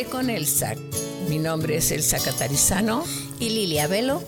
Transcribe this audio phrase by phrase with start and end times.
[0.00, 0.74] Café con Elsa.
[1.28, 3.04] Mi nombre es Elsa Catarizano
[3.38, 4.22] y Lilia Velo.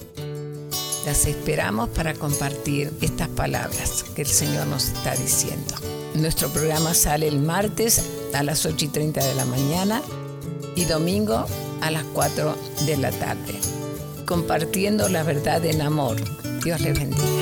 [1.06, 5.74] Las esperamos para compartir estas palabras que el Señor nos está diciendo.
[6.14, 8.04] Nuestro programa sale el martes
[8.34, 10.02] a las 8 y 30 de la mañana
[10.76, 11.46] y domingo
[11.80, 12.54] a las 4
[12.86, 13.54] de la tarde.
[14.26, 16.16] Compartiendo la verdad en amor.
[16.62, 17.41] Dios les bendiga.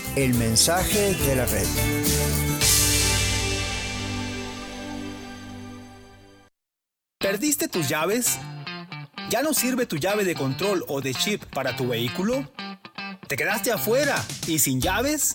[0.15, 1.65] el mensaje de la red.
[7.19, 8.37] ¿Perdiste tus llaves?
[9.29, 12.51] ¿Ya no sirve tu llave de control o de chip para tu vehículo?
[13.27, 15.31] ¿Te quedaste afuera y sin llaves?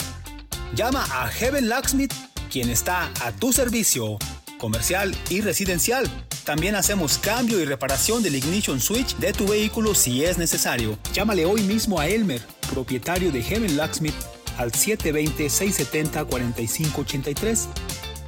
[0.75, 2.13] Llama a Heaven Locksmith,
[2.51, 4.19] quien está a tu servicio,
[4.59, 6.11] comercial y residencial.
[6.45, 10.99] También hacemos cambio y reparación del ignition switch de tu vehículo si es necesario.
[11.15, 14.15] Llámale hoy mismo a Elmer, propietario de Heaven Locksmith
[14.57, 17.67] al 720-670-4583,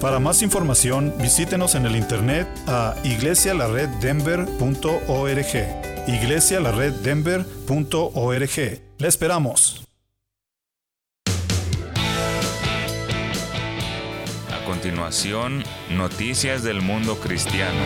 [0.00, 8.80] Para más información, visítenos en el internet a iglesialareddenver.org iglesialareddenver.org.
[8.98, 9.82] Le esperamos.
[14.50, 17.82] A continuación, noticias del mundo cristiano.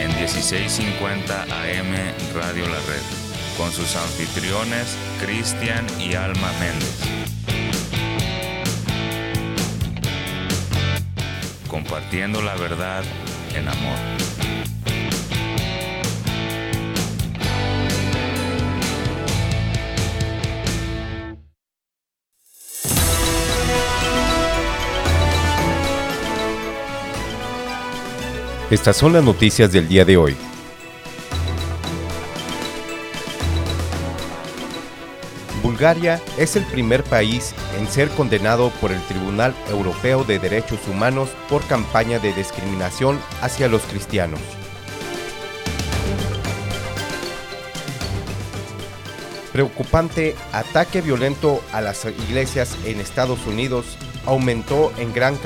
[0.00, 1.94] En 1650 AM
[2.34, 3.04] Radio La Red,
[3.56, 7.39] con sus anfitriones Cristian y Alma Méndez.
[11.70, 13.04] Compartiendo la verdad
[13.54, 13.96] en amor.
[28.70, 30.36] Estas son las noticias del día de hoy.
[35.62, 41.28] Bulgaria es el primer país en ser condenado por el Tribunal Europeo de Derechos Humanos
[41.48, 44.40] por campaña de discriminación hacia los cristianos.
[49.52, 55.36] Preocupante ataque violento a las iglesias en Estados Unidos aumentó en gran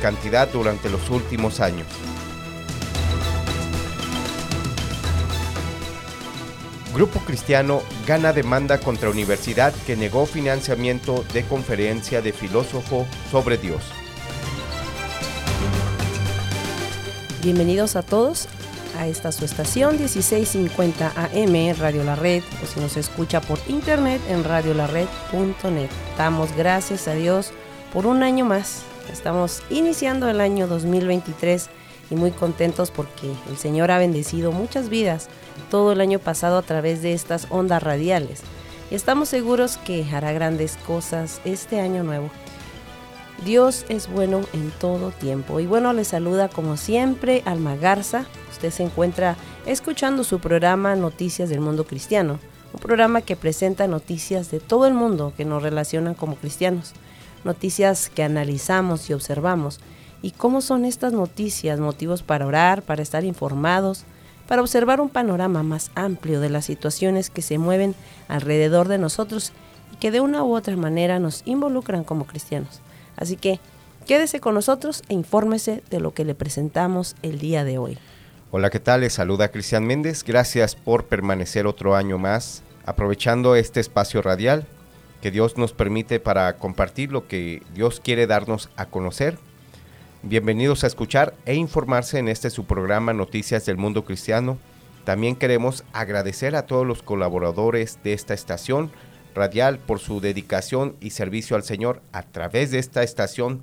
[0.00, 1.86] cantidad durante los últimos años.
[6.94, 13.80] Grupo Cristiano gana demanda contra universidad que negó financiamiento de conferencia de filósofo sobre Dios.
[17.42, 18.48] Bienvenidos a todos
[18.98, 24.20] a esta su estación 1650 AM Radio La Red o si nos escucha por internet
[24.28, 25.90] en radiolared.net.
[26.18, 27.52] Damos gracias a Dios
[27.92, 28.82] por un año más.
[29.12, 31.70] Estamos iniciando el año 2023
[32.10, 35.28] y muy contentos porque el Señor ha bendecido muchas vidas
[35.60, 38.40] todo el año pasado a través de estas ondas radiales.
[38.90, 42.30] Y estamos seguros que hará grandes cosas este año nuevo.
[43.44, 45.60] Dios es bueno en todo tiempo.
[45.60, 48.26] Y bueno, le saluda como siempre Alma Garza.
[48.50, 52.38] Usted se encuentra escuchando su programa Noticias del Mundo Cristiano,
[52.72, 56.92] un programa que presenta noticias de todo el mundo que nos relacionan como cristianos.
[57.42, 59.80] noticias que analizamos y observamos.
[60.20, 61.80] ¿Y cómo son estas noticias?
[61.80, 64.04] Motivos para orar, para estar informados,
[64.50, 67.94] para observar un panorama más amplio de las situaciones que se mueven
[68.26, 69.52] alrededor de nosotros
[69.92, 72.80] y que de una u otra manera nos involucran como cristianos.
[73.14, 73.60] Así que
[74.08, 77.96] quédese con nosotros e infórmese de lo que le presentamos el día de hoy.
[78.50, 79.02] Hola, ¿qué tal?
[79.02, 80.24] Les saluda Cristian Méndez.
[80.24, 84.66] Gracias por permanecer otro año más aprovechando este espacio radial
[85.22, 89.38] que Dios nos permite para compartir lo que Dios quiere darnos a conocer.
[90.22, 94.58] Bienvenidos a escuchar e informarse en este su programa Noticias del Mundo Cristiano.
[95.04, 98.90] También queremos agradecer a todos los colaboradores de esta estación
[99.34, 103.62] radial por su dedicación y servicio al Señor a través de esta estación.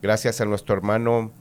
[0.00, 1.32] Gracias a nuestro hermano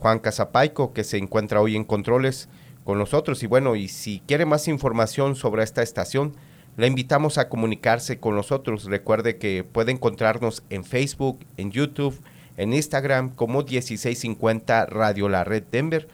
[0.00, 2.48] Juan Casapaico, que se encuentra hoy en controles
[2.82, 3.44] con nosotros.
[3.44, 6.34] Y bueno, y si quiere más información sobre esta estación,
[6.76, 8.86] le invitamos a comunicarse con nosotros.
[8.86, 12.20] Recuerde que puede encontrarnos en Facebook, en YouTube,
[12.60, 16.08] en Instagram como 1650 Radio La Red Denver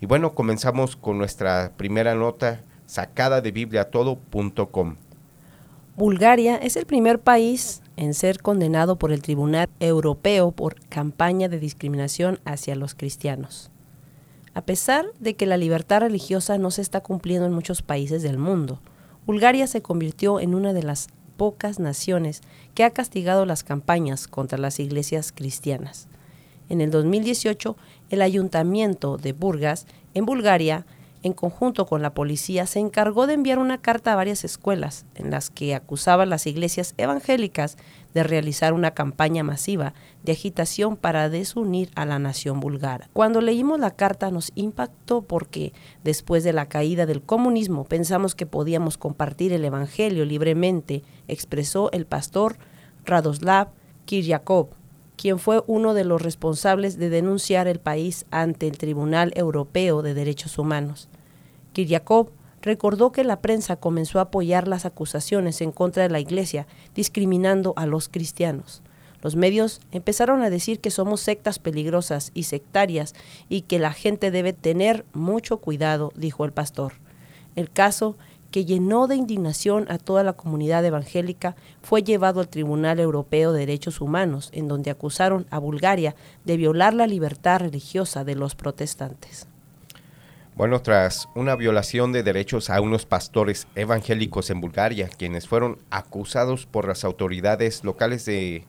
[0.00, 4.96] Y bueno, comenzamos con nuestra primera nota sacada de bibliatodo.com.
[5.96, 11.58] Bulgaria es el primer país en ser condenado por el Tribunal Europeo por campaña de
[11.58, 13.70] discriminación hacia los cristianos.
[14.54, 18.38] A pesar de que la libertad religiosa no se está cumpliendo en muchos países del
[18.38, 18.80] mundo,
[19.26, 22.40] Bulgaria se convirtió en una de las pocas naciones
[22.74, 26.08] que ha castigado las campañas contra las iglesias cristianas.
[26.68, 27.76] En el 2018,
[28.10, 30.86] el ayuntamiento de Burgas, en Bulgaria,
[31.26, 35.30] en conjunto con la policía, se encargó de enviar una carta a varias escuelas en
[35.30, 37.76] las que acusaba a las iglesias evangélicas
[38.14, 39.92] de realizar una campaña masiva
[40.22, 43.10] de agitación para desunir a la nación búlgara.
[43.12, 45.72] Cuando leímos la carta nos impactó porque
[46.04, 52.06] después de la caída del comunismo pensamos que podíamos compartir el Evangelio libremente, expresó el
[52.06, 52.56] pastor
[53.04, 53.68] Radoslav
[54.06, 54.68] Kiryakov,
[55.16, 60.14] quien fue uno de los responsables de denunciar el país ante el Tribunal Europeo de
[60.14, 61.08] Derechos Humanos.
[61.76, 62.30] Kiryakov
[62.62, 67.74] recordó que la prensa comenzó a apoyar las acusaciones en contra de la Iglesia, discriminando
[67.76, 68.82] a los cristianos.
[69.20, 73.14] Los medios empezaron a decir que somos sectas peligrosas y sectarias
[73.50, 76.94] y que la gente debe tener mucho cuidado, dijo el pastor.
[77.56, 78.16] El caso,
[78.50, 83.60] que llenó de indignación a toda la comunidad evangélica, fue llevado al Tribunal Europeo de
[83.60, 89.46] Derechos Humanos, en donde acusaron a Bulgaria de violar la libertad religiosa de los protestantes.
[90.56, 96.64] Bueno, tras una violación de derechos a unos pastores evangélicos en Bulgaria, quienes fueron acusados
[96.64, 98.64] por las autoridades locales de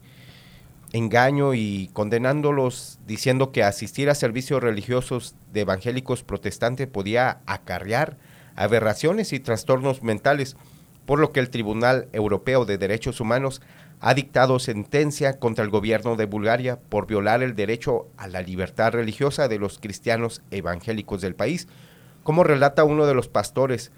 [0.91, 8.17] engaño y condenándolos diciendo que asistir a servicios religiosos de evangélicos protestantes podía acarrear
[8.57, 10.57] aberraciones y trastornos mentales,
[11.05, 13.61] por lo que el Tribunal Europeo de Derechos Humanos
[13.99, 18.91] ha dictado sentencia contra el gobierno de Bulgaria por violar el derecho a la libertad
[18.91, 21.67] religiosa de los cristianos evangélicos del país.
[22.23, 23.91] Como relata uno de los pastores,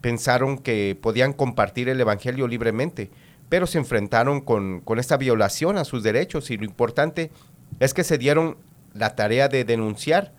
[0.00, 3.10] pensaron que podían compartir el Evangelio libremente,
[3.48, 7.30] pero se enfrentaron con, con esta violación a sus derechos y lo importante
[7.78, 8.56] es que se dieron
[8.92, 10.32] la tarea de denunciar.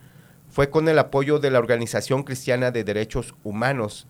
[0.48, 4.06] Fue con el apoyo de la Organización Cristiana de Derechos Humanos,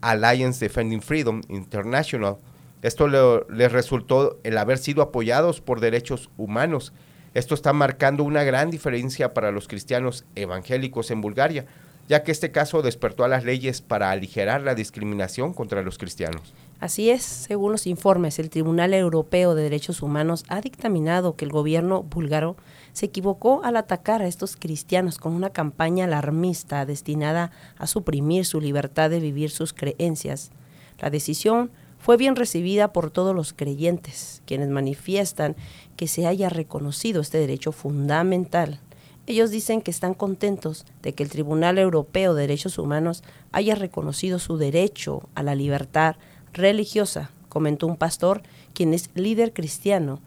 [0.00, 2.36] Alliance Defending Freedom International,
[2.82, 6.92] esto les resultó el haber sido apoyados por derechos humanos.
[7.34, 11.66] Esto está marcando una gran diferencia para los cristianos evangélicos en Bulgaria,
[12.08, 16.54] ya que este caso despertó a las leyes para aligerar la discriminación contra los cristianos.
[16.80, 21.52] Así es, según los informes, el Tribunal Europeo de Derechos Humanos ha dictaminado que el
[21.52, 22.56] gobierno búlgaro
[22.94, 28.60] se equivocó al atacar a estos cristianos con una campaña alarmista destinada a suprimir su
[28.60, 30.50] libertad de vivir sus creencias.
[30.98, 35.54] La decisión fue bien recibida por todos los creyentes, quienes manifiestan
[35.96, 38.80] que se haya reconocido este derecho fundamental.
[39.26, 44.38] Ellos dicen que están contentos de que el Tribunal Europeo de Derechos Humanos haya reconocido
[44.38, 46.16] su derecho a la libertad
[46.52, 48.42] religiosa, comentó un pastor
[48.72, 50.20] quien es líder cristiano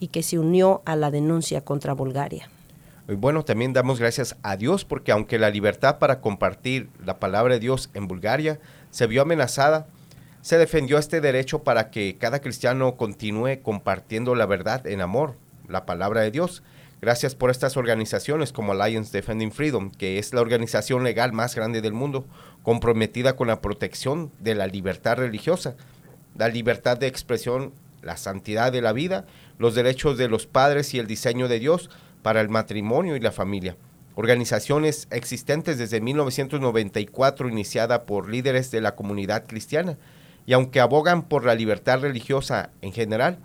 [0.00, 2.50] y que se unió a la denuncia contra Bulgaria.
[3.06, 7.60] Bueno, también damos gracias a Dios porque aunque la libertad para compartir la palabra de
[7.60, 8.60] Dios en Bulgaria
[8.90, 9.86] se vio amenazada,
[10.42, 15.36] se defendió este derecho para que cada cristiano continúe compartiendo la verdad en amor,
[15.68, 16.62] la palabra de Dios.
[17.00, 21.80] Gracias por estas organizaciones como Alliance Defending Freedom, que es la organización legal más grande
[21.80, 22.26] del mundo,
[22.62, 25.76] comprometida con la protección de la libertad religiosa,
[26.36, 29.26] la libertad de expresión la santidad de la vida,
[29.58, 31.90] los derechos de los padres y el diseño de Dios
[32.22, 33.76] para el matrimonio y la familia.
[34.14, 39.96] Organizaciones existentes desde 1994 iniciada por líderes de la comunidad cristiana
[40.46, 43.38] y aunque abogan por la libertad religiosa en general,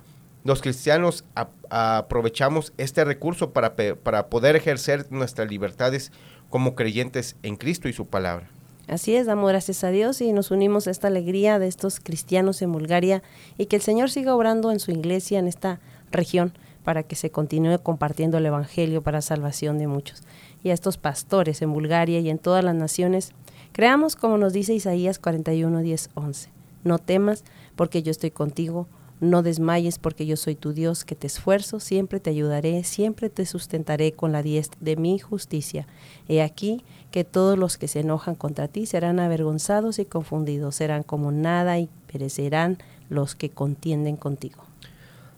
[0.44, 1.26] los cristianos
[1.70, 6.12] aprovechamos este recurso para, para poder ejercer nuestras libertades
[6.50, 8.48] como creyentes en Cristo y su palabra.
[8.88, 12.62] Así es, damos gracias a Dios y nos unimos a esta alegría de estos cristianos
[12.62, 13.24] en Bulgaria
[13.58, 15.80] y que el Señor siga obrando en su iglesia en esta
[16.12, 20.22] región para que se continúe compartiendo el Evangelio para salvación de muchos.
[20.64, 23.32] Y a estos pastores en Bulgaria y en todas las naciones,
[23.72, 26.55] creamos como nos dice Isaías 41, 10, 11.
[26.86, 27.44] No temas
[27.76, 28.88] porque yo estoy contigo,
[29.20, 33.46] no desmayes porque yo soy tu Dios, que te esfuerzo, siempre te ayudaré, siempre te
[33.46, 35.88] sustentaré con la diestra de mi justicia.
[36.28, 41.04] He aquí que todos los que se enojan contra ti serán avergonzados y confundidos, serán
[41.04, 42.78] como nada y perecerán
[43.10, 44.64] los que contienden contigo.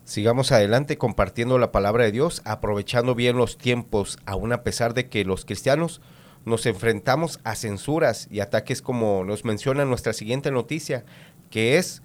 [0.06, 5.10] Sigamos adelante compartiendo la palabra de Dios, aprovechando bien los tiempos, aun a pesar de
[5.10, 6.02] que los cristianos
[6.46, 11.04] nos enfrentamos a censuras y ataques como nos menciona nuestra siguiente noticia,
[11.50, 12.02] que es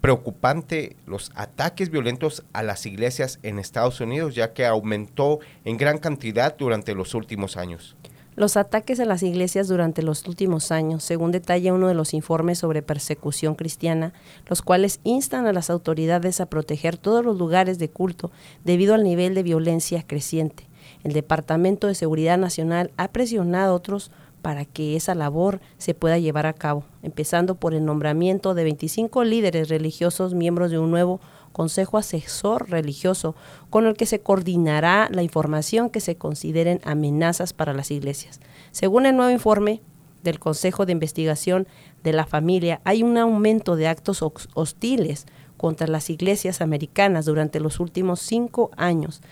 [0.00, 5.98] preocupante los ataques violentos a las iglesias en Estados Unidos, ya que aumentó en gran
[5.98, 7.96] cantidad durante los últimos años.
[8.36, 12.58] Los ataques a las iglesias durante los últimos años, según detalla uno de los informes
[12.58, 14.12] sobre persecución cristiana,
[14.46, 18.30] los cuales instan a las autoridades a proteger todos los lugares de culto
[18.62, 20.68] debido al nivel de violencia creciente.
[21.02, 24.10] El Departamento de Seguridad Nacional ha presionado a otros
[24.46, 29.24] para que esa labor se pueda llevar a cabo, empezando por el nombramiento de 25
[29.24, 31.18] líderes religiosos miembros de un nuevo
[31.50, 33.34] Consejo Asesor Religioso,
[33.70, 38.38] con el que se coordinará la información que se consideren amenazas para las iglesias.
[38.70, 39.82] Según el nuevo informe
[40.22, 41.66] del Consejo de Investigación
[42.04, 44.22] de la Familia, hay un aumento de actos
[44.54, 45.26] hostiles
[45.56, 49.22] contra las iglesias americanas durante los últimos cinco años,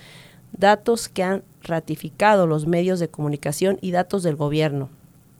[0.50, 4.88] datos que han ratificado los medios de comunicación y datos del gobierno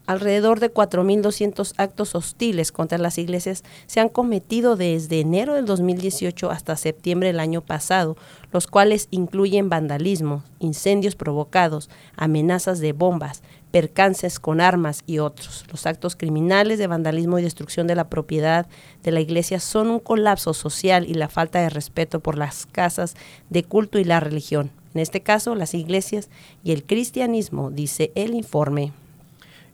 [0.07, 6.51] alrededor de 4.200 actos hostiles contra las iglesias se han cometido desde enero del 2018
[6.51, 8.17] hasta septiembre del año pasado,
[8.53, 15.65] los cuales incluyen vandalismo, incendios provocados, amenazas de bombas, percances con armas y otros.
[15.71, 18.67] Los actos criminales de vandalismo y destrucción de la propiedad
[19.03, 23.17] de la iglesia son un colapso social y la falta de respeto por las casas
[23.51, 24.71] de culto y la religión.
[24.95, 26.31] En este caso, las iglesias
[26.63, 28.93] y el cristianismo, dice el informe.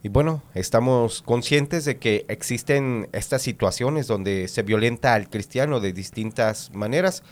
[0.03, 5.93] Y bueno, estamos conscientes de que existen estas situaciones donde se violenta al cristiano de
[5.93, 7.23] distintas maneras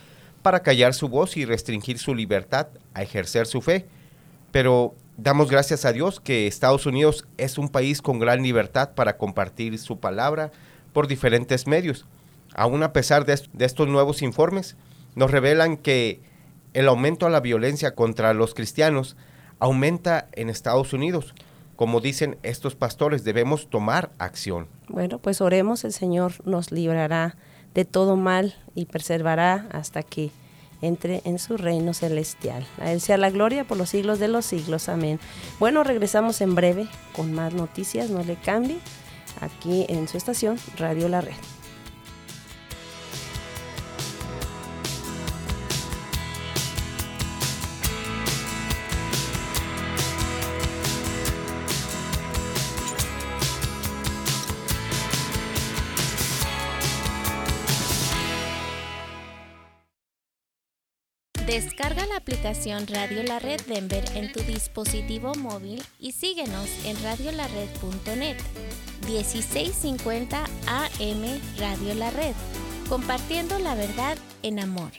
[0.43, 3.87] para callar su voz y restringir su libertad a ejercer su fe.
[4.53, 9.17] Pero damos gracias a Dios que Estados Unidos es un país con gran libertad para
[9.17, 10.53] compartir su palabra
[10.93, 12.05] por diferentes medios.
[12.55, 14.77] Aún a pesar de, estos nuevos informes,
[15.15, 16.21] nos revelan que
[16.75, 19.17] el aumento a la violencia contra los cristianos
[19.59, 21.35] aumenta en Estados Unidos
[21.79, 24.67] como dicen estos pastores, debemos tomar acción.
[24.89, 27.37] Bueno, pues oremos, el Señor nos librará
[27.73, 30.33] de todo mal y preservará hasta que
[30.83, 32.67] entre en su reino celestial.
[32.81, 34.89] A Él sea la gloria por los siglos de los siglos.
[34.89, 35.21] Amén.
[35.61, 38.81] Bueno, regresamos en breve con más noticias, no le cambie,
[39.41, 41.58] aquí en su estación Radio La Red.
[62.19, 68.37] Aplicación Radio La Red Denver en tu dispositivo móvil y síguenos en radiolared.net.
[69.07, 72.35] 1650 AM Radio La Red,
[72.89, 74.91] compartiendo la verdad en amor.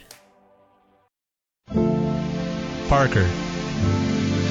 [2.90, 3.26] Parker.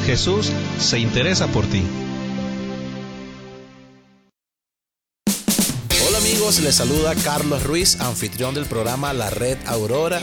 [0.06, 1.82] Jesús se interesa por ti.
[6.06, 10.22] Hola amigos, les saluda Carlos Ruiz, anfitrión del programa La Red Aurora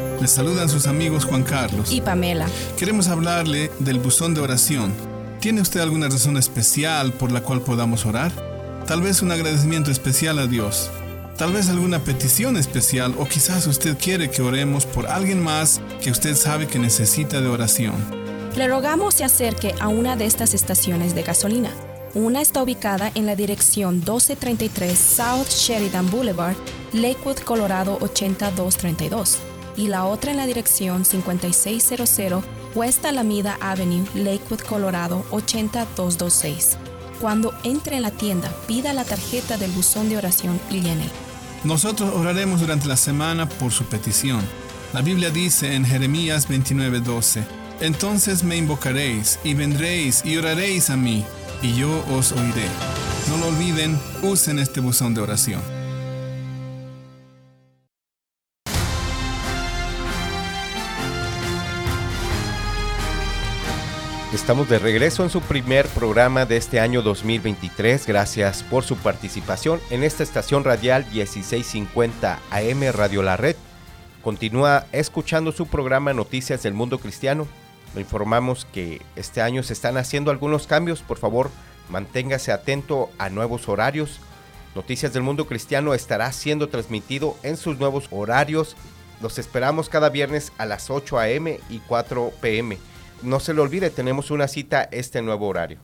[0.21, 2.47] les saludan sus amigos Juan Carlos y Pamela.
[2.77, 4.93] Queremos hablarle del buzón de oración.
[5.39, 8.31] ¿Tiene usted alguna razón especial por la cual podamos orar?
[8.85, 10.91] Tal vez un agradecimiento especial a Dios.
[11.37, 16.11] Tal vez alguna petición especial o quizás usted quiere que oremos por alguien más que
[16.11, 17.95] usted sabe que necesita de oración.
[18.55, 21.71] Le rogamos se acerque a una de estas estaciones de gasolina.
[22.13, 26.57] Una está ubicada en la dirección 1233 South Sheridan Boulevard,
[26.91, 29.39] Lakewood, Colorado 8232,
[29.77, 32.43] y la otra en la dirección 5600
[32.75, 36.77] West Alameda Avenue, Lakewood, Colorado 80226.
[37.19, 41.09] Cuando entre en la tienda, pida la tarjeta del buzón de oración y llene.
[41.63, 44.41] Nosotros oraremos durante la semana por su petición.
[44.93, 47.43] La Biblia dice en Jeremías 29:12,
[47.81, 51.23] Entonces me invocaréis y vendréis y oraréis a mí
[51.61, 52.67] y yo os oiré.
[53.29, 55.61] No lo olviden, usen este buzón de oración.
[64.33, 68.07] Estamos de regreso en su primer programa de este año 2023.
[68.07, 73.55] Gracias por su participación en esta estación radial 1650 AM Radio La Red.
[74.23, 77.47] Continúa escuchando su programa Noticias del Mundo Cristiano
[77.93, 81.01] lo informamos que este año se están haciendo algunos cambios.
[81.01, 81.51] Por favor,
[81.89, 84.19] manténgase atento a nuevos horarios.
[84.75, 88.77] Noticias del Mundo Cristiano estará siendo transmitido en sus nuevos horarios.
[89.21, 91.59] Los esperamos cada viernes a las 8 a.m.
[91.69, 92.77] y 4 p.m.
[93.23, 95.79] No se le olvide, tenemos una cita este nuevo horario.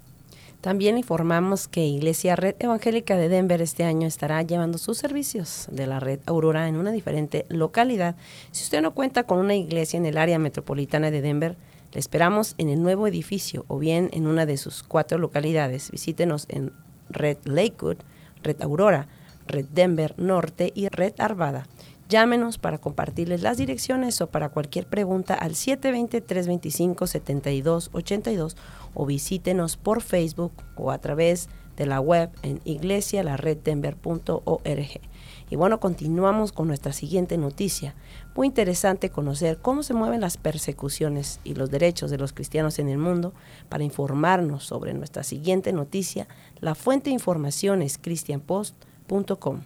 [0.61, 5.85] También informamos que Iglesia Red Evangélica de Denver este año estará llevando sus servicios de
[5.85, 8.15] la red Aurora en una diferente localidad.
[8.51, 11.57] Si usted no cuenta con una iglesia en el área metropolitana de Denver,
[11.93, 15.91] le esperamos en el nuevo edificio o bien en una de sus cuatro localidades.
[15.91, 16.73] Visítenos en
[17.09, 17.97] Red Lakewood,
[18.41, 19.07] Red Aurora,
[19.45, 21.67] Red Denver Norte y Red Arvada.
[22.09, 28.55] Llámenos para compartirles las direcciones o para cualquier pregunta al 720-325-7282
[28.93, 35.01] o visítenos por Facebook o a través de la web en iglesialareddenver.org.
[35.49, 37.93] Y bueno, continuamos con nuestra siguiente noticia.
[38.35, 42.87] Muy interesante conocer cómo se mueven las persecuciones y los derechos de los cristianos en
[42.89, 43.33] el mundo.
[43.67, 46.29] Para informarnos sobre nuestra siguiente noticia,
[46.61, 49.63] la fuente de información es christianpost.com.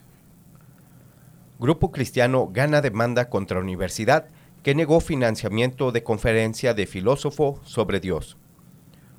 [1.62, 4.26] Grupo Cristiano gana demanda contra universidad
[4.63, 8.36] que negó financiamiento de conferencia de filósofo sobre Dios.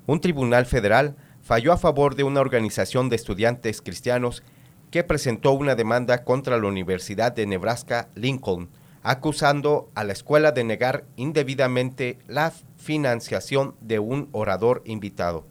[0.07, 4.43] Un tribunal federal falló a favor de una organización de estudiantes cristianos
[4.91, 8.69] que presentó una demanda contra la Universidad de Nebraska Lincoln,
[9.03, 15.45] acusando a la escuela de negar indebidamente la financiación de un orador invitado.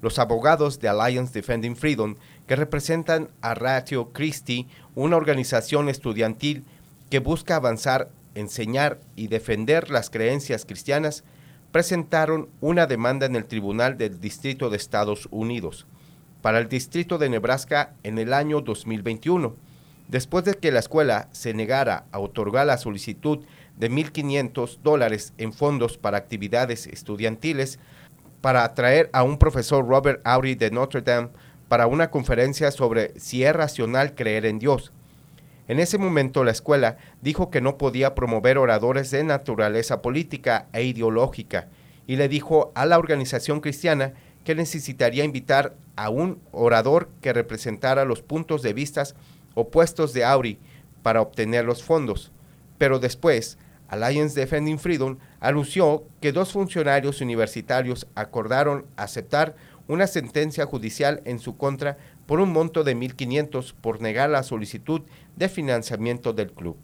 [0.00, 2.14] Los abogados de Alliance Defending Freedom,
[2.46, 6.64] que representan a Ratio Christi, una organización estudiantil
[7.10, 11.24] que busca avanzar, enseñar y defender las creencias cristianas,
[11.72, 15.86] presentaron una demanda en el Tribunal del Distrito de Estados Unidos
[16.46, 19.56] para el distrito de Nebraska en el año 2021,
[20.06, 23.40] después de que la escuela se negara a otorgar la solicitud
[23.76, 27.80] de 1.500 dólares en fondos para actividades estudiantiles
[28.40, 31.30] para atraer a un profesor Robert Audi de Notre Dame
[31.68, 34.92] para una conferencia sobre si es racional creer en Dios.
[35.68, 40.84] En ese momento la escuela dijo que no podía promover oradores de naturaleza política e
[40.84, 41.68] ideológica
[42.06, 44.12] y le dijo a la organización cristiana
[44.44, 49.02] que necesitaría invitar a un orador que representara los puntos de vista
[49.54, 50.58] opuestos de Audi
[51.02, 52.30] para obtener los fondos.
[52.78, 59.56] Pero después, Alliance Defending Freedom anunció que dos funcionarios universitarios acordaron aceptar
[59.88, 61.96] una sentencia judicial en su contra
[62.26, 65.02] por un monto de 1.500 por negar la solicitud
[65.36, 66.76] de financiamiento del club.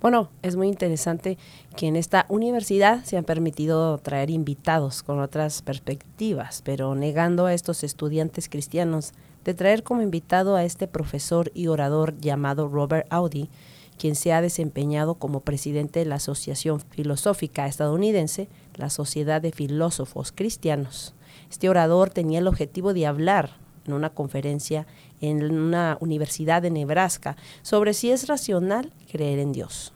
[0.00, 1.36] Bueno, es muy interesante
[1.76, 7.52] que en esta universidad se han permitido traer invitados con otras perspectivas, pero negando a
[7.52, 9.12] estos estudiantes cristianos
[9.44, 13.50] de traer como invitado a este profesor y orador llamado Robert Audi,
[13.98, 20.32] quien se ha desempeñado como presidente de la Asociación Filosófica Estadounidense, la Sociedad de Filósofos
[20.32, 21.14] Cristianos.
[21.50, 23.50] Este orador tenía el objetivo de hablar
[23.86, 24.86] en una conferencia
[25.20, 29.92] en una universidad de Nebraska sobre si es racional creer en Dios.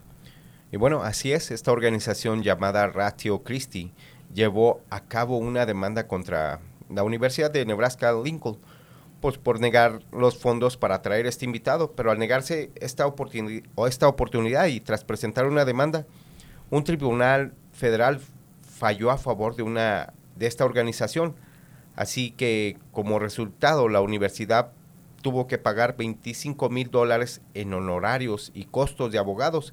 [0.73, 3.93] Y bueno, así es, esta organización llamada Ratio Christi
[4.35, 8.59] llevó a cabo una demanda contra la Universidad de Nebraska Lincoln
[9.21, 14.09] pues, por negar los fondos para traer este invitado, pero al negarse esta, o esta
[14.09, 16.05] oportunidad y tras presentar una demanda,
[16.71, 18.21] un tribunal federal
[18.63, 21.35] falló a favor de, una, de esta organización.
[21.97, 24.73] Así que como resultado la universidad
[25.23, 29.73] tuvo que pagar 25 mil dólares en honorarios y costos de abogados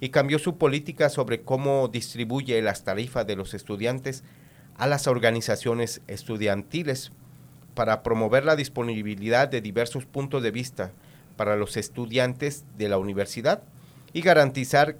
[0.00, 4.24] y cambió su política sobre cómo distribuye las tarifas de los estudiantes
[4.76, 7.12] a las organizaciones estudiantiles
[7.74, 10.92] para promover la disponibilidad de diversos puntos de vista
[11.36, 13.62] para los estudiantes de la universidad
[14.12, 14.96] y garantizar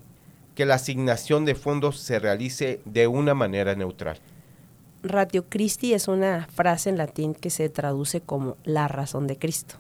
[0.55, 4.18] que la asignación de fondos se realice de una manera neutral.
[5.02, 9.76] Ratio Christi es una frase en latín que se traduce como la razón de Cristo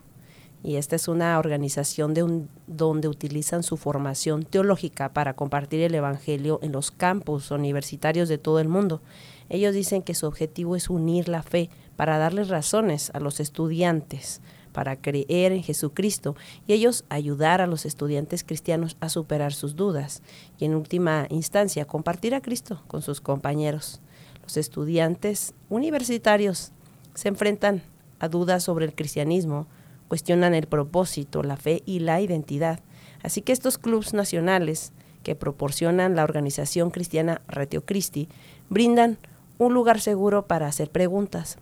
[0.62, 5.94] y esta es una organización de un, donde utilizan su formación teológica para compartir el
[5.94, 9.00] Evangelio en los campus universitarios de todo el mundo.
[9.48, 14.40] Ellos dicen que su objetivo es unir la fe para darles razones a los estudiantes
[14.72, 20.22] para creer en Jesucristo y ellos ayudar a los estudiantes cristianos a superar sus dudas
[20.58, 24.00] y en última instancia compartir a Cristo con sus compañeros.
[24.56, 26.72] Estudiantes universitarios
[27.14, 27.82] se enfrentan
[28.18, 29.66] a dudas sobre el cristianismo,
[30.08, 32.80] cuestionan el propósito, la fe y la identidad.
[33.22, 38.28] Así que estos clubes nacionales que proporcionan la organización cristiana Retio Christi
[38.68, 39.18] brindan
[39.58, 41.58] un lugar seguro para hacer preguntas.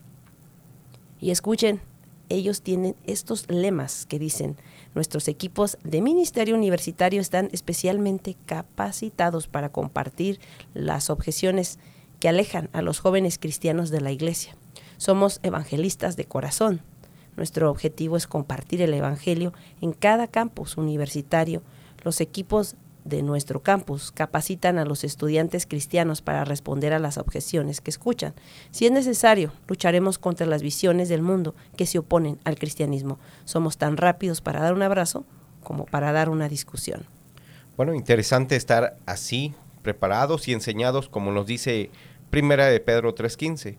[1.20, 1.80] Y escuchen,
[2.28, 4.56] ellos tienen estos lemas que dicen,
[4.94, 10.38] nuestros equipos de ministerio universitario están especialmente capacitados para compartir
[10.74, 11.78] las objeciones
[12.20, 14.56] que alejan a los jóvenes cristianos de la iglesia.
[14.96, 16.82] Somos evangelistas de corazón,
[17.38, 21.62] nuestro objetivo es compartir el Evangelio en cada campus universitario.
[22.02, 27.80] Los equipos de nuestro campus capacitan a los estudiantes cristianos para responder a las objeciones
[27.80, 28.34] que escuchan.
[28.72, 33.20] Si es necesario, lucharemos contra las visiones del mundo que se oponen al cristianismo.
[33.44, 35.24] Somos tan rápidos para dar un abrazo
[35.62, 37.06] como para dar una discusión.
[37.76, 39.54] Bueno, interesante estar así,
[39.88, 41.90] preparados y enseñados, como nos dice
[42.30, 43.78] Primera de Pedro 3.15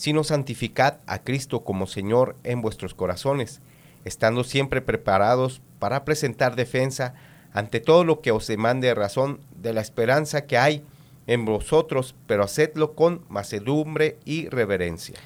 [0.00, 3.60] sino santificad a Cristo como Señor en vuestros corazones,
[4.06, 7.12] estando siempre preparados para presentar defensa
[7.52, 10.82] ante todo lo que os demande razón de la esperanza que hay
[11.26, 15.16] en vosotros, pero hacedlo con macedumbre y reverencia.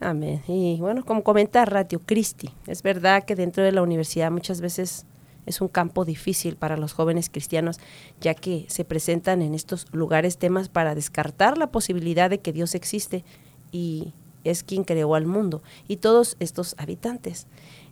[0.00, 0.42] Amén.
[0.48, 5.06] Y bueno, como comenta Ratio Christi, es verdad que dentro de la universidad muchas veces
[5.46, 7.78] es un campo difícil para los jóvenes cristianos,
[8.20, 12.74] ya que se presentan en estos lugares temas para descartar la posibilidad de que Dios
[12.74, 13.24] existe
[13.72, 14.12] y
[14.44, 17.46] es quien creó al mundo y todos estos habitantes.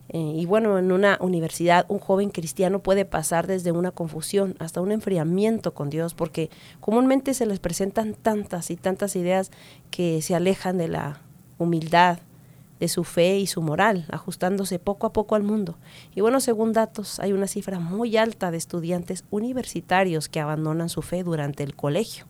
[0.08, 4.80] Eh, y bueno, en una universidad un joven cristiano puede pasar desde una confusión hasta
[4.80, 9.50] un enfriamiento con Dios, porque comúnmente se les presentan tantas y tantas ideas
[9.90, 11.20] que se alejan de la
[11.58, 12.18] humildad,
[12.82, 15.78] de su fe y su moral, ajustándose poco a poco al mundo.
[16.16, 21.00] Y bueno, según datos, hay una cifra muy alta de estudiantes universitarios que abandonan su
[21.00, 22.24] fe durante el colegio.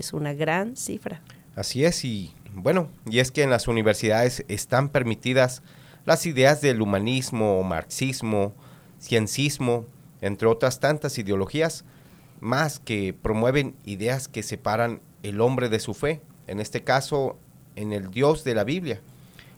[0.00, 1.22] Es una gran cifra.
[1.54, 5.62] Así es, y bueno, y es que en las universidades están permitidas
[6.04, 8.54] las ideas del humanismo, marxismo,
[9.00, 9.86] ciencismo,
[10.20, 11.84] entre otras tantas ideologías,
[12.40, 17.38] más que promueven ideas que separan el hombre de su fe, en este caso
[17.76, 19.00] en el Dios de la Biblia.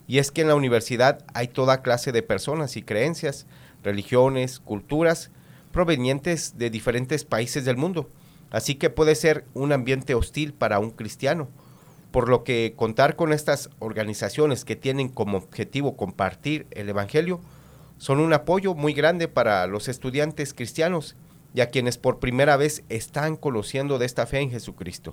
[0.07, 3.47] Y es que en la universidad hay toda clase de personas y creencias,
[3.83, 5.31] religiones, culturas,
[5.73, 8.11] provenientes de diferentes países del mundo.
[8.51, 11.49] Así que puede ser un ambiente hostil para un cristiano.
[12.13, 17.41] Por lo que contar con estas organizaciones que tienen como objetivo compartir el Evangelio
[17.99, 21.17] son un apoyo muy grande para los estudiantes cristianos
[21.55, 25.13] y a quienes por primera vez están conociendo de esta fe en Jesucristo.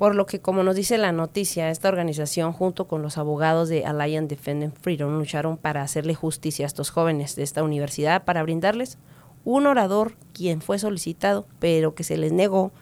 [0.00, 3.84] Por lo que, como nos dice la noticia, esta organización junto con los abogados de
[3.84, 8.96] Alliance Defending Freedom lucharon para hacerle justicia a estos jóvenes de esta universidad para brindarles
[9.44, 12.72] un orador quien fue solicitado, pero que se les negó,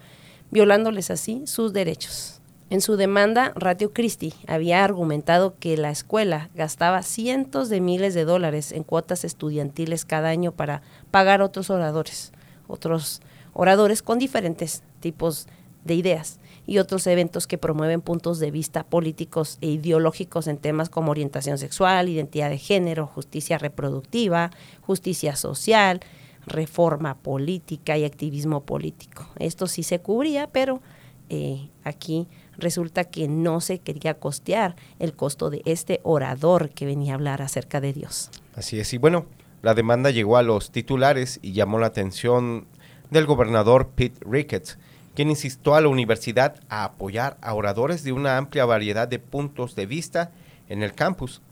[0.53, 2.41] violándoles así sus derechos.
[2.71, 8.27] En su demanda, Radio Christie había argumentado que la escuela gastaba cientos de miles de
[8.27, 12.31] dólares en cuotas estudiantiles cada año para pagar otros oradores,
[12.69, 13.23] otros
[13.55, 15.49] oradores con diferentes tipos
[15.85, 16.38] de ideas
[16.69, 21.57] y otros eventos que promueven puntos de vista políticos e ideológicos en temas como orientación
[21.57, 24.51] sexual, identidad de género, justicia reproductiva,
[24.83, 26.01] justicia social,
[26.47, 29.27] reforma política y activismo político.
[29.39, 30.83] Esto sí se cubría, pero
[31.31, 32.29] eh, aquí
[32.59, 37.41] resulta que no se quería costear el costo de este orador que venía a hablar
[37.41, 38.31] acerca de Dios.
[38.55, 39.25] Así es, y bueno,
[39.63, 42.67] la demanda llegó a los titulares y llamó la atención
[43.11, 44.77] del gobernador Pete Ricketts,
[45.19, 49.75] quien insistió a la universidad a apoyar a oradores de una amplia variedad de puntos
[49.75, 50.31] de vista
[50.69, 51.43] en el campus,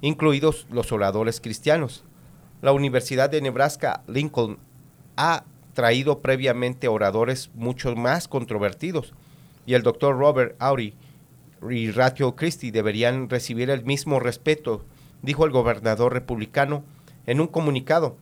[0.00, 2.02] incluidos los oradores cristianos.
[2.62, 4.56] La Universidad de Nebraska Lincoln
[5.18, 9.12] ha traído previamente oradores mucho más controvertidos
[9.66, 10.94] y el doctor Robert Auri
[11.68, 14.86] y Ratio Christie deberían recibir el mismo respeto,
[15.20, 16.84] dijo el gobernador republicano
[17.26, 18.16] en un comunicado.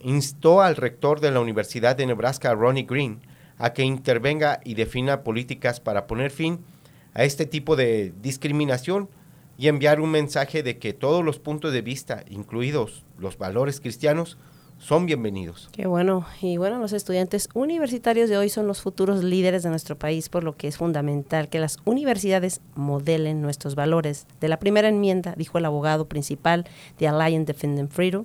[0.00, 3.22] Instó al rector de la Universidad de Nebraska, Ronnie Green,
[3.58, 6.60] a que intervenga y defina políticas para poner fin
[7.14, 9.08] a este tipo de discriminación
[9.56, 14.36] y enviar un mensaje de que todos los puntos de vista, incluidos los valores cristianos,
[14.78, 15.68] son bienvenidos.
[15.72, 16.26] Qué bueno.
[16.42, 20.42] Y bueno, los estudiantes universitarios de hoy son los futuros líderes de nuestro país, por
[20.42, 24.26] lo que es fundamental que las universidades modelen nuestros valores.
[24.40, 26.66] De la primera enmienda, dijo el abogado principal
[26.98, 28.24] de Alliance Defending Freedom,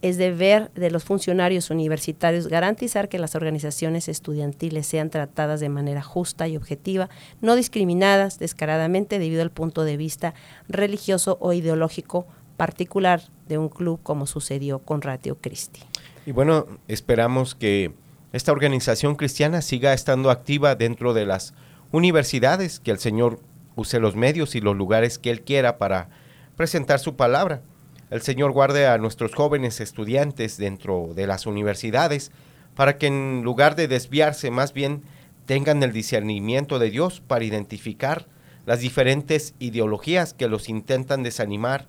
[0.00, 6.02] es deber de los funcionarios universitarios garantizar que las organizaciones estudiantiles sean tratadas de manera
[6.02, 7.08] justa y objetiva,
[7.40, 10.34] no discriminadas descaradamente debido al punto de vista
[10.68, 15.80] religioso o ideológico particular de un club como sucedió con Radio Christi.
[16.26, 17.92] Y bueno, esperamos que
[18.32, 21.54] esta organización cristiana siga estando activa dentro de las
[21.92, 23.40] universidades, que el Señor
[23.76, 26.10] use los medios y los lugares que Él quiera para
[26.56, 27.62] presentar su palabra.
[28.10, 32.32] El Señor guarde a nuestros jóvenes estudiantes dentro de las universidades
[32.74, 35.02] para que en lugar de desviarse más bien
[35.46, 38.26] tengan el discernimiento de Dios para identificar
[38.66, 41.86] las diferentes ideologías que los intentan desanimar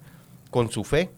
[0.49, 1.09] con su fe,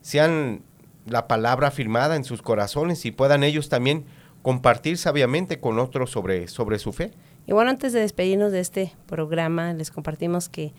[0.00, 0.62] sean
[1.06, 4.06] la palabra firmada en sus corazones y puedan ellos también
[4.42, 7.12] compartir sabiamente con otros sobre, sobre su fe.
[7.46, 10.72] Y bueno, antes de despedirnos de este programa, les compartimos que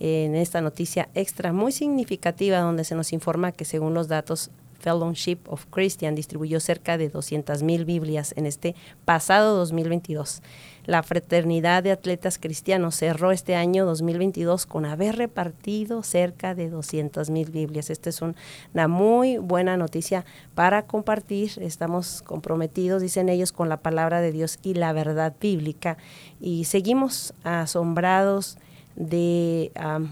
[0.00, 5.38] en esta noticia extra muy significativa donde se nos informa que según los datos Fellowship
[5.48, 10.42] of Christian distribuyó cerca de 200.000 Biblias en este pasado 2022.
[10.86, 17.50] La Fraternidad de Atletas Cristianos cerró este año 2022 con haber repartido cerca de 200.000
[17.50, 17.90] Biblias.
[17.90, 21.50] Esta es una muy buena noticia para compartir.
[21.60, 25.98] Estamos comprometidos, dicen ellos, con la palabra de Dios y la verdad bíblica
[26.40, 28.58] y seguimos asombrados
[28.98, 29.70] de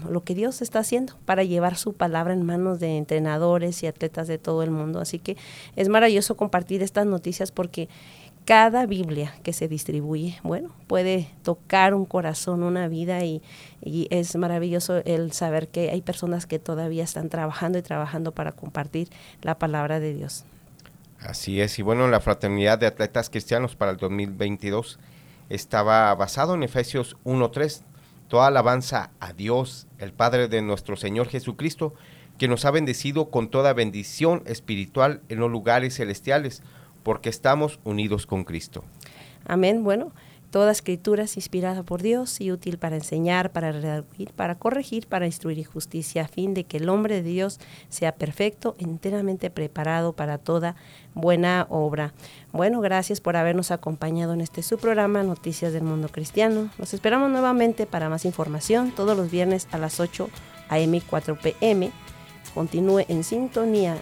[0.09, 4.27] lo que Dios está haciendo para llevar su palabra en manos de entrenadores y atletas
[4.29, 5.01] de todo el mundo.
[5.01, 5.35] Así que
[5.75, 7.89] es maravilloso compartir estas noticias porque
[8.45, 13.41] cada Biblia que se distribuye, bueno, puede tocar un corazón, una vida y,
[13.83, 18.53] y, es maravilloso el saber que hay personas que todavía están trabajando y trabajando para
[18.53, 19.09] compartir
[19.41, 20.45] la palabra de Dios.
[21.19, 24.97] Así es, y bueno, la Fraternidad de Atletas Cristianos para el 2022
[25.49, 27.81] estaba basado en Efesios 1.3,
[28.27, 31.93] Toda alabanza a Dios, el Padre de nuestro Señor Jesucristo,
[32.37, 36.61] que nos ha bendecido con toda bendición espiritual en los lugares celestiales,
[37.03, 38.83] porque estamos unidos con Cristo.
[39.45, 39.83] Amén.
[39.83, 40.11] Bueno,
[40.51, 45.25] Toda escritura es inspirada por Dios y útil para enseñar, para redarguir, para corregir, para
[45.25, 50.13] instruir y justicia, a fin de que el hombre de Dios sea perfecto, enteramente preparado
[50.13, 50.77] para toda
[51.13, 52.13] buena obra.
[52.53, 56.69] Bueno, gracias por habernos acompañado en este su programa Noticias del Mundo Cristiano.
[56.77, 60.29] Nos esperamos nuevamente para más información todos los viernes a las 8
[60.69, 61.01] a.m.
[61.09, 61.91] 4 p.m.
[62.53, 63.97] Continúe en sintonía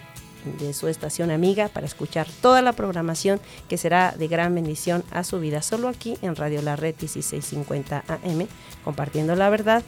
[0.60, 5.24] de su estación amiga para escuchar toda la programación que será de gran bendición a
[5.24, 5.62] su vida.
[5.62, 8.48] Solo aquí en Radio La Red 1650 AM,
[8.84, 9.84] compartiendo la verdad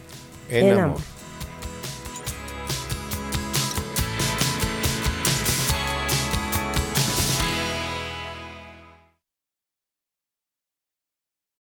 [0.50, 1.00] en, amor.